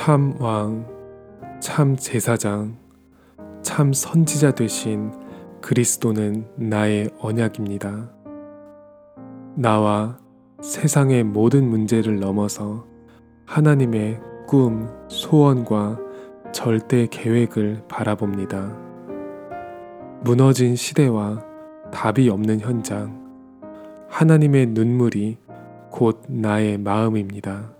[0.00, 0.86] 참 왕,
[1.58, 2.76] 참 제사장,
[3.62, 5.10] 참 선지자 되신
[5.60, 8.08] 그리스도는 나의 언약입니다.
[9.56, 10.16] 나와
[10.62, 12.86] 세상의 모든 문제를 넘어서
[13.44, 15.98] 하나님의 꿈, 소원과
[16.52, 18.78] 절대 계획을 바라봅니다.
[20.22, 21.44] 무너진 시대와
[21.90, 23.20] 답이 없는 현장,
[24.08, 25.38] 하나님의 눈물이
[25.90, 27.77] 곧 나의 마음입니다.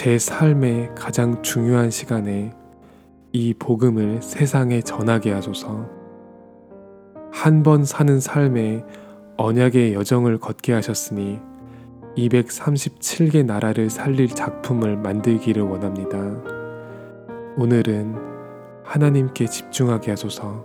[0.00, 2.54] 제 삶의 가장 중요한 시간에
[3.32, 5.90] 이 복음을 세상에 전하게 하소서.
[7.30, 8.82] 한 번 사는 삶에
[9.36, 11.38] 언약의 여정을 걷게 하셨으니
[12.16, 16.16] 237개 나라를 살릴 작품을 만들기를 원합니다.
[17.58, 18.16] 오늘은
[18.82, 20.64] 하나님께 집중하게 하소서.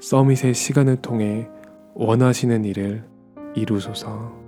[0.00, 1.50] 서밋의 시간을 통해
[1.92, 3.04] 원하시는 일을
[3.54, 4.41] 이루소서.